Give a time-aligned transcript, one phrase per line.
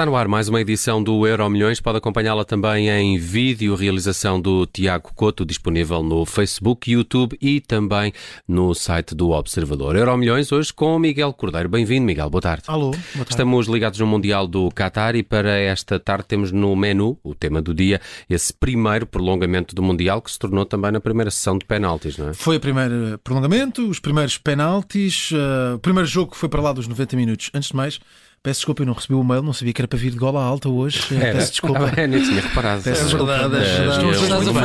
[0.00, 1.78] Está no ar mais uma edição do Euro Milhões.
[1.78, 8.10] Pode acompanhá-la também em vídeo, realização do Tiago Couto, disponível no Facebook, YouTube e também
[8.48, 9.94] no site do Observador.
[9.96, 11.68] Euro Milhões hoje com Miguel Cordeiro.
[11.68, 12.30] Bem-vindo, Miguel.
[12.30, 12.62] Boa tarde.
[12.68, 13.26] Alô, boa tarde.
[13.28, 17.60] Estamos ligados no Mundial do Qatar e para esta tarde temos no menu, o tema
[17.60, 21.66] do dia, esse primeiro prolongamento do Mundial que se tornou também na primeira sessão de
[21.66, 22.32] penaltis, não é?
[22.32, 26.72] Foi o primeiro prolongamento, os primeiros penaltis, uh, o primeiro jogo que foi para lá
[26.72, 27.50] dos 90 minutos.
[27.52, 28.00] Antes de mais,
[28.42, 30.42] Peço desculpa, eu não recebi o mail, não sabia que era para vir de gola
[30.42, 30.98] alta hoje.
[31.14, 31.32] Era.
[31.34, 31.92] Peço desculpa.
[31.94, 32.82] É, nem tinha reparado.
[32.82, 33.26] Peço É desculpa.
[33.36, 33.86] verdade, é É,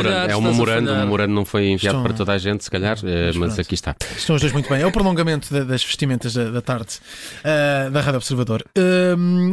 [0.01, 0.31] verdade.
[0.31, 2.97] É um memorando, o memorando não foi enviado Estão- para toda a gente, se calhar,
[3.03, 3.59] eh, mas pronto.
[3.61, 3.93] aqui está.
[4.15, 4.81] Estão os dois muito bem.
[4.81, 6.99] É o prolongamento da- das vestimentas da, da tarde
[7.43, 8.63] uh, da Rádio Observador.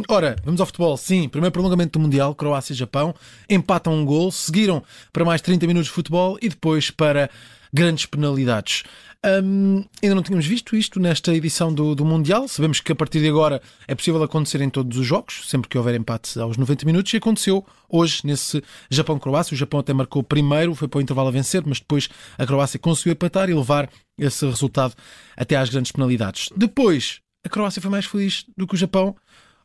[0.08, 0.96] Ora, vamos ao futebol.
[0.96, 3.12] Sim, primeiro prolongamento do Mundial, Croácia e Japão.
[3.50, 7.28] Empatam um gol, seguiram para mais 30 minutos de futebol e depois para
[7.72, 8.84] grandes penalidades.
[9.24, 12.48] Um, ainda não tínhamos visto isto nesta edição do, do Mundial.
[12.48, 15.78] Sabemos que a partir de agora é possível acontecer em todos os jogos, sempre que
[15.78, 19.54] houver empate aos 90 minutos, e aconteceu hoje nesse Japão-Croácia.
[19.54, 22.80] O Japão até marcou primeiro, foi para o intervalo a vencer, mas depois a Croácia
[22.80, 23.88] conseguiu empatar e levar
[24.18, 24.94] esse resultado
[25.36, 26.48] até às grandes penalidades.
[26.56, 29.14] Depois, a Croácia foi mais feliz do que o Japão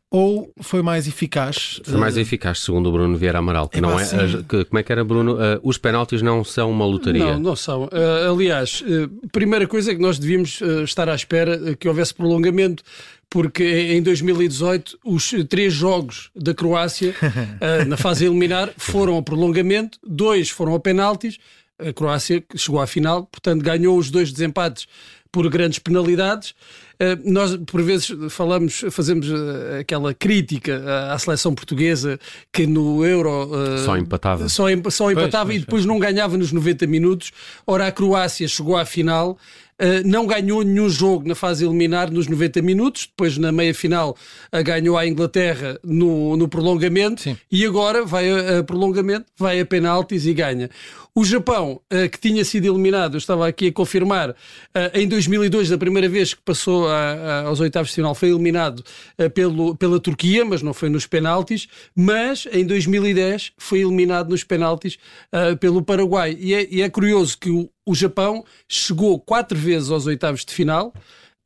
[0.10, 1.82] ou foi mais eficaz?
[1.84, 3.68] Foi mais eficaz, segundo o Bruno Vieira Amaral.
[3.68, 4.16] Que Epá, não é, sim.
[4.18, 5.34] as- que- como é que era, Bruno?
[5.36, 7.34] Uh, os penaltis não são uma lotaria.
[7.34, 7.86] Não, não são.
[7.86, 12.14] Uh, aliás, uh, primeira coisa é que nós devíamos uh, estar à espera que houvesse
[12.14, 12.84] prolongamento,
[13.30, 19.22] porque em 2018 os três jogos da Croácia uh, na fase a eliminar foram ao
[19.24, 21.38] prolongamento, dois foram a penaltis.
[21.80, 24.88] A Croácia chegou à final, portanto ganhou os dois desempates
[25.32, 26.56] por grandes penalidades.
[27.00, 32.20] Uh, nós, por vezes, falamos, fazemos uh, aquela crítica uh, à seleção portuguesa
[32.52, 34.50] que no Euro uh, Só empatava.
[34.50, 37.31] só, em- só empatava pois, e depois não ganhava nos 90 minutos.
[37.67, 39.38] Ora, a Croácia chegou à final,
[39.80, 44.17] eh, não ganhou nenhum jogo na fase eliminar nos 90 minutos, depois na meia final
[44.52, 47.38] eh, ganhou a Inglaterra no, no prolongamento Sim.
[47.52, 50.67] e agora vai a, a prolongamento, vai a penaltis e ganha.
[51.14, 54.36] O Japão, eh, que tinha sido eliminado, eu estava aqui a confirmar,
[54.73, 58.30] eh, em 2002, da primeira vez que passou a- a- aos oitavos de final, foi
[58.30, 58.83] eliminado
[59.17, 64.43] eh, pelo, pela Turquia, mas não foi nos penaltis, mas em 2010 foi eliminado nos
[64.43, 64.98] penaltis
[65.31, 66.36] eh, pelo Paraguai.
[66.39, 70.53] E é, e é curioso que o, o Japão chegou quatro vezes aos oitavos de
[70.53, 70.93] final.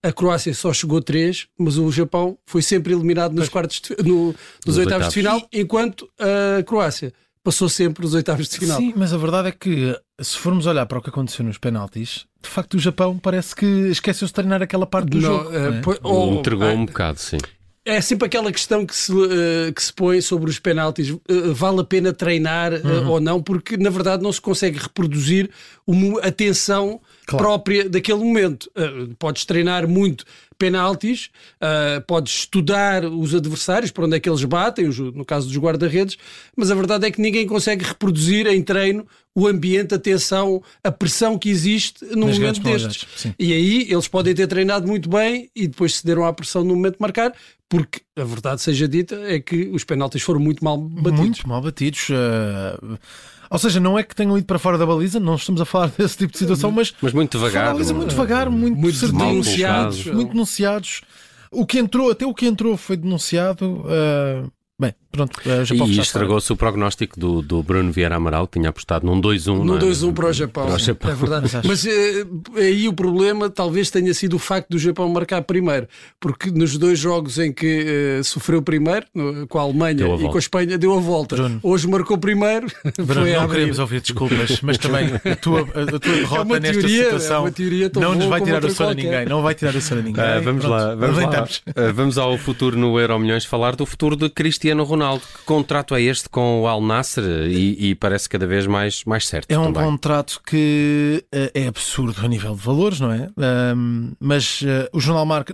[0.03, 4.27] A Croácia só chegou três, mas o Japão foi sempre eliminado nos, quartos de no-
[4.27, 4.35] nos
[4.65, 5.07] Nos oitavos, oitavos.
[5.09, 7.13] de final, enquanto a Croácia
[7.43, 8.79] passou sempre os oitavos de final.
[8.79, 12.25] Sim, mas a verdade é que se formos olhar para o que aconteceu nos penaltis,
[12.41, 15.51] de facto o Japão parece que esqueceu-se de treinar aquela parte do Não, jogo.
[15.51, 15.81] não é?
[16.03, 17.37] ou- Entregou ah, um bocado, sim.
[17.83, 21.09] É sempre aquela questão que se, eh, que se põe sobre os penaltis.
[21.27, 23.09] Eh, vale a pena treinar eh, Uhum.
[23.09, 23.41] ou não?
[23.41, 25.49] Porque, na verdade, não se consegue reproduzir
[25.87, 27.43] uma atenção Claro.
[27.43, 28.69] própria daquele momento.
[29.17, 30.25] Podes treinar muito
[30.59, 31.29] penaltis,
[32.07, 36.17] podes estudar os adversários, para onde é que eles batem, no caso dos guarda-redes,
[36.55, 40.91] mas a verdade é que ninguém consegue reproduzir em treino o ambiente, a tensão, a
[40.91, 43.07] pressão que existe num Nas momento destes.
[43.39, 46.95] E aí eles podem ter treinado muito bem e depois cederam à pressão no momento
[46.97, 47.33] de marcar,
[47.71, 51.17] porque a verdade seja dita é que os penaltis foram muito mal batidos.
[51.19, 52.07] Muito mal batidos.
[52.11, 52.97] eh,
[53.49, 55.87] ou seja, não é que tenham ido para fora da baliza, não estamos a falar
[55.97, 57.71] desse tipo de situação, mas Mas muito da devagar.
[57.73, 57.99] baliza não é?
[58.01, 60.05] muito devagar, muito, Muito certinho, denunciados.
[60.07, 61.01] muito denunciados.
[61.49, 63.83] O que entrou, até o que entrou foi denunciado.
[63.87, 64.43] eh,
[64.79, 68.59] bem, pronto, eh, o Japão E estragou-se o prognóstico do, do Bruno Vieira Amaral, que
[68.59, 69.47] tinha apostado num 2-1.
[69.57, 69.79] No não é?
[69.79, 70.65] 2-1 para o Japão.
[70.65, 71.11] Para o Japão.
[71.11, 71.49] É verdade.
[71.65, 72.25] Mas eh,
[72.57, 75.87] aí o problema talvez tenha sido o facto do Japão marcar primeiro,
[76.19, 80.21] porque nos dois jogos em que eh, sofreu primeiro, no- com a Alemanha a e
[80.29, 81.35] com a Espanha, deu a volta.
[81.35, 81.59] Bruno.
[81.63, 82.67] Hoje marcou primeiro,
[82.97, 83.55] Bruno, não abrir.
[83.55, 87.39] queremos ouvir desculpas, mas também a tua, a tua derrota É nesta teoria, situação é
[87.41, 89.25] uma teoria tão não nos vai tirar o sono a ninguém.
[89.25, 90.23] Não vai tirar o sono a ninguém.
[90.23, 91.47] Ah, vamos Pronto, lá, vamos lá.
[91.75, 95.00] Ah, vamos ao futuro no Euro Milhões falar do futuro de Cristiano Ronaldo.
[95.19, 99.27] Que contrato é este com o Al Nassr e, e parece cada vez mais, mais
[99.27, 99.83] certo É um também.
[99.89, 103.29] contrato que eh, é absurdo a nível de valores, não é?
[104.19, 105.53] Mas eh, o Jornal Marca,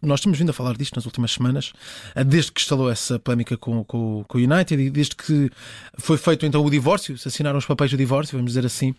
[0.00, 1.72] nós temos vindo a falar disto nas últimas semanas,
[2.14, 5.50] eh, desde que instalou essa polémica com, com, com o United e desde que
[5.98, 8.94] foi feito então o divórcio, se assinaram os papéis do divórcio, vamos dizer assim,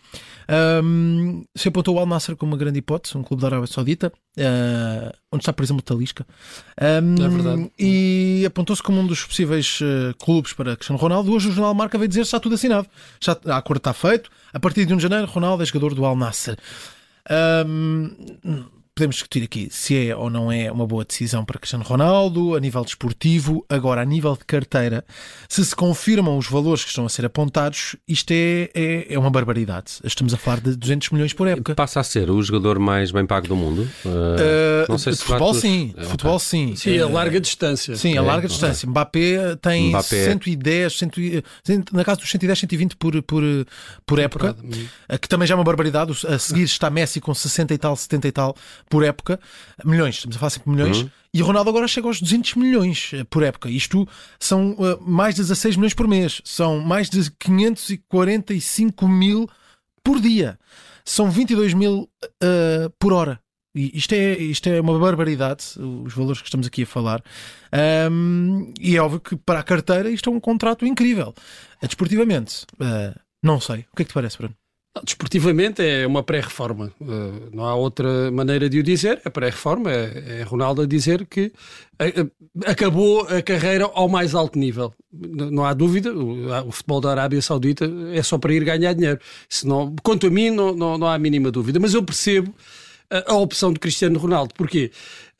[0.48, 4.12] ahm, se apontou o Al Nassr como uma grande hipótese, um clube da Arábia Saudita,
[5.32, 6.26] onde está, por exemplo, o Talisca.
[6.80, 7.70] Ahm, É verdade.
[7.78, 11.32] E apontou-se como um dos possíveis eh, clubes para Cristiano Ronaldo.
[11.32, 12.86] Hoje o Jornal Marca veio dizer que está tudo assinado.
[13.20, 14.30] Já, a acordo está feito.
[14.52, 16.56] A partir de 1 de janeiro, Ronaldo é jogador do Al Nassr.
[17.28, 18.10] Ahm,
[18.94, 22.60] podemos discutir aqui se é ou não é uma boa decisão para Cristiano Ronaldo, a
[22.60, 25.04] nível desportivo, agora a nível de carteira,
[25.48, 29.30] se se confirmam os valores que estão a ser apontados, isto é, é, é uma
[29.30, 29.94] barbaridade.
[30.04, 31.74] Estamos a falar de 200 milhões por época.
[31.74, 33.82] Passa a ser o jogador mais bem pago do mundo?
[34.04, 36.76] Uh, não sei se futebol sim, é, futebol sim.
[36.76, 37.96] Sim, a larga distância.
[37.96, 38.88] Sim, a larga é, distância.
[38.88, 40.24] Mbappé tem Mbappé.
[40.26, 43.42] 110, 100, na casa dos 110, 120 por, por,
[44.06, 44.56] por época,
[45.20, 46.12] que também já é uma barbaridade.
[46.28, 48.56] A seguir está Messi com 60 e tal, 70 e tal
[48.88, 49.38] por época,
[49.84, 51.10] milhões, estamos a falar sempre milhões, uhum.
[51.32, 53.68] e o Ronaldo agora chega aos 200 milhões eh, por época.
[53.68, 54.08] Isto
[54.38, 59.48] são uh, mais de 16 milhões por mês, são mais de 545 mil
[60.02, 60.58] por dia,
[61.04, 63.40] são 22 mil uh, por hora.
[63.76, 67.20] E isto é, isto é uma barbaridade, os valores que estamos aqui a falar.
[68.08, 71.34] Um, e é óbvio que para a carteira isto é um contrato incrível.
[71.82, 73.80] Desportivamente, uh, não sei.
[73.92, 74.54] O que é que te parece, Bruno?
[75.02, 79.20] Desportivamente é uma pré-reforma, uh, não há outra maneira de o dizer.
[79.24, 81.46] A pré-reforma é, é Ronaldo a dizer que
[82.00, 82.30] uh,
[82.64, 84.94] acabou a carreira ao mais alto nível.
[85.12, 89.18] Não há dúvida, o, futebol da Arábia Saudita é só para ir ganhar dinheiro.
[89.48, 91.80] Senão, quanto a mim, não, não, não há a mínima dúvida.
[91.80, 92.54] Mas eu percebo
[93.10, 94.54] a, opção de Cristiano Ronaldo.
[94.54, 94.92] Porquê?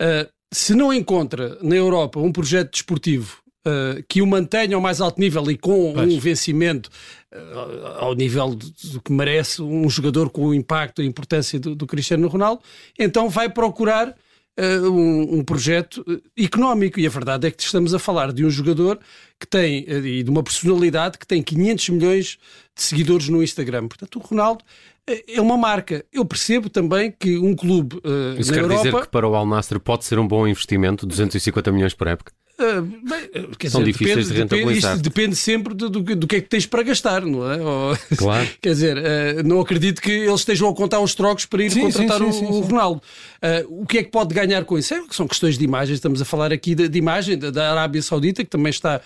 [0.03, 5.01] Uh, se não encontra na Europa um projeto desportivo uh, que o mantenha ao mais
[5.01, 6.13] alto nível e com pois.
[6.13, 6.91] um vencimento
[7.33, 11.75] uh, ao nível do que merece um jogador com o impacto e a importância do,
[11.75, 12.63] do Cristiano Ronaldo,
[12.99, 14.15] então vai procurar
[14.57, 16.05] Uh, um, um, projeto
[16.39, 17.01] económico.
[17.01, 19.01] E a verdade é que estamos a falar de um jogador
[19.41, 22.39] que tem, uh, e de uma personalidade que tem 500 milhões
[22.73, 23.89] de seguidores no Instagram.
[23.89, 24.63] Portanto, o Ronaldo
[25.07, 26.05] é uma marca.
[26.13, 28.83] Eu percebo também que um clube uh, Isso na quer Europa...
[28.85, 32.33] dizer que para o Al Nassr pode ser um bom investimento, 250 milhões por época?
[32.57, 34.97] Uh, bem, São dizer, difíceis depende, de rentabilizar.
[34.97, 37.61] Depende, depende sempre do, do, do, que é que tens para gastar, não é?
[37.61, 38.49] Ou, claro.
[38.63, 41.81] quer dizer, uh, não acredito que eles estejam a contar os trocos para ir sim,
[41.81, 43.03] contratar sim, sim, o, o, Ronaldo.
[43.43, 44.95] Uh, o que é que pode ganhar com isso?
[44.95, 45.97] É, são questões de imagens.
[45.97, 49.01] Estamos a falar aqui de, de imagem da, da, Arábia Saudita, que também está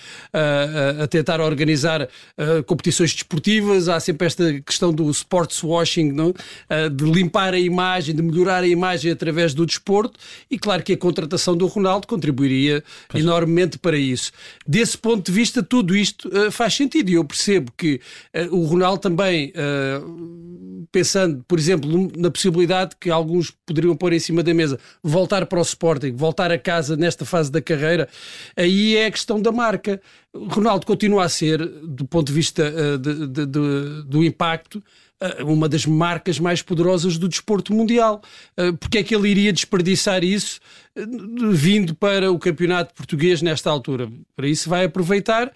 [1.01, 2.09] a tentar organizar
[2.67, 3.89] competições desportivas.
[3.89, 6.35] Há sempre esta questão do sports washing, não?
[6.93, 10.19] de limpar a imagem, de melhorar a imagem através do desporto.
[10.51, 13.23] E claro que a contratação do Ronaldo contribuiria pois.
[13.23, 13.38] enormemente
[13.81, 14.33] para isso.
[14.67, 17.11] Desse ponto de vista, tudo isto uh, faz sentido.
[17.11, 18.01] E eu percebo que
[18.35, 24.19] uh, o Ronaldo também, uh, pensando, por exemplo, na possibilidade que alguns poderiam pôr em
[24.19, 28.09] cima da mesa, voltar para o Sporting, voltar a casa nesta fase da carreira,
[28.57, 30.01] aí é a questão da marca.
[30.35, 34.83] Ronaldo continua a ser, do ponto de vista de, de, de, do impacto,
[35.45, 38.23] uma das marcas mais poderosas do desporto mundial.
[38.79, 40.61] Porque é que ele iria desperdiçar isso
[41.53, 44.09] vindo para o campeonato português nesta altura.
[44.35, 45.53] Para isso vai aproveitar,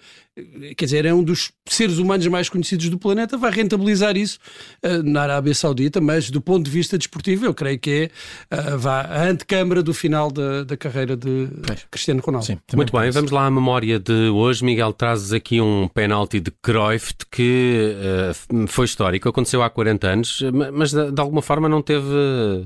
[0.75, 4.39] quer dizer, é um dos seres humanos mais conhecidos do planeta, vai rentabilizar isso
[4.83, 8.09] uh, na Arábia Saudita, mas do ponto de vista desportivo, eu creio que
[8.51, 11.47] é uh, vá, a antecâmara do final da, da carreira de
[11.91, 12.47] Cristiano Ronaldo.
[12.47, 14.63] Sim, Muito bem, vamos lá à memória de hoje.
[14.63, 17.95] Miguel, trazes aqui um penalti de Cruyff que
[18.51, 20.41] uh, foi histórico, aconteceu há 40 anos,
[20.73, 22.03] mas de, de alguma forma não teve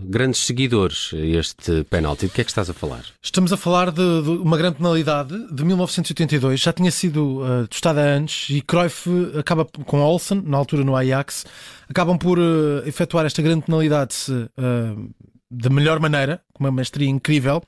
[0.04, 2.26] grandes seguidores este penalti.
[2.26, 3.06] O que é que estás a falar?
[3.22, 8.02] Estamos a falar de, de uma grande penalidade de 1982, já tinha sido uh, testada
[8.02, 11.46] antes e Cruyff acaba com Olsen, na altura no Ajax,
[11.90, 15.14] acabam por uh, efetuar esta grande penalidade uh,
[15.50, 17.64] da melhor maneira, com uma mestria incrível,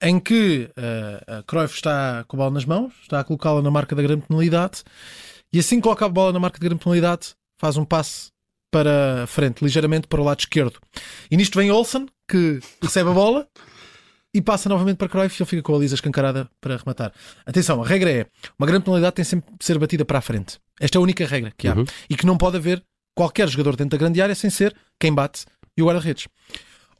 [0.00, 3.94] em que uh, Cruyff está com a bola nas mãos, está a colocá-la na marca
[3.94, 4.82] da grande penalidade
[5.52, 8.32] e assim que coloca a bola na marca da grande penalidade, faz um passe
[8.72, 10.80] para frente, ligeiramente para o lado esquerdo.
[11.30, 13.46] E nisto vem Olsen, que recebe a bola
[14.34, 17.12] e passa novamente para Cruyff e ele fica com a Lisa escancarada para rematar.
[17.46, 18.26] Atenção, a regra é:
[18.58, 20.58] uma grande penalidade tem sempre de ser batida para a frente.
[20.80, 21.74] Esta é a única regra que há.
[21.74, 21.84] Uhum.
[22.10, 22.82] E que não pode haver
[23.14, 26.26] qualquer jogador dentro da grande área sem ser quem bate e o guarda-redes.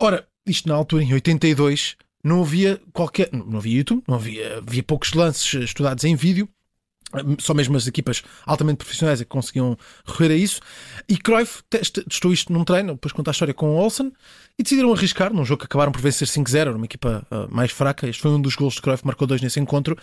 [0.01, 3.29] Ora, isto na altura, em 82, não havia qualquer.
[3.33, 6.49] Não havia YouTube, não havia, havia poucos lances estudados em vídeo
[7.39, 10.61] só mesmo as equipas altamente profissionais é que conseguiam recorrer a isso.
[11.09, 14.13] E Cruyff testou isto num treino, depois conta a história com o Olsen,
[14.59, 18.07] e decidiram arriscar num jogo que acabaram por vencer 5-0, numa equipa uh, mais fraca.
[18.09, 19.99] Este foi um dos gols de Cruyff, marcou dois nesse encontro.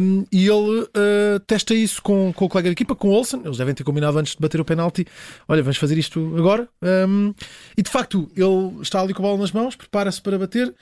[0.00, 3.42] Um, e ele uh, testa isso com, com o colega de equipa, com o Olsen.
[3.44, 5.06] Eles devem ter combinado antes de bater o penalti.
[5.46, 6.68] Olha, vamos fazer isto agora.
[6.82, 7.32] Um,
[7.76, 10.74] e de facto, ele está ali com a bola nas mãos, prepara-se para bater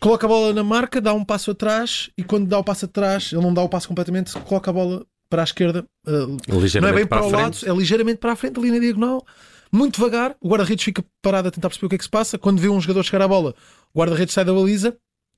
[0.00, 3.32] coloca a bola na marca, dá um passo atrás e quando dá o passo atrás,
[3.32, 6.36] ele não dá o passo completamente, coloca a bola para a esquerda, uh,
[6.80, 9.24] não é bem para, para o lado, é ligeiramente para a frente, ali na diagonal,
[9.72, 10.36] muito devagar.
[10.40, 12.38] O guarda-redes fica parado a tentar perceber o que é que se passa.
[12.38, 13.54] Quando vê um jogador chegar à bola,
[13.92, 14.96] o guarda-redes sai da baliza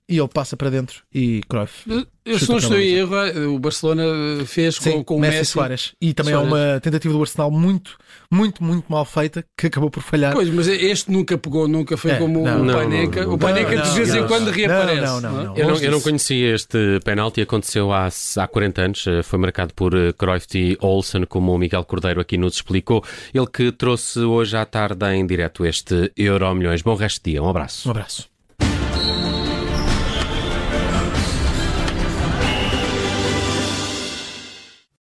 [0.08, 2.06] e ele passa para dentro e Cruyff.
[2.24, 3.14] Eu, se não estou em erro,
[3.54, 4.02] o Barcelona
[4.44, 5.52] fez Sim, com, com o Messi, Messi.
[5.52, 5.92] Soares.
[6.00, 6.52] E também Suárez.
[6.52, 7.96] é uma tentativa do Arsenal muito,
[8.30, 10.34] muito, muito mal feita que acabou por falhar.
[10.34, 12.60] Pois, mas este nunca pegou, nunca foi É, como não.
[12.60, 13.28] o Não, Paneca.
[13.30, 15.00] O Paneca Não, de vez em quando reaparece.
[15.00, 15.44] Não, não, é?
[15.44, 15.56] não.
[15.56, 19.72] Eu não, eu não conhecia este penalti, aconteceu há, há 40 anos, eh, foi marcado
[19.72, 23.02] por eh, Cruyff e Olsen, como o Miguel Cordeiro aqui nos explicou.
[23.32, 26.82] Ele que trouxe hoje à tarde em direto este Euro Milhões.
[26.82, 27.88] Bom resto de dia, um abraço.
[27.88, 28.28] Um abraço.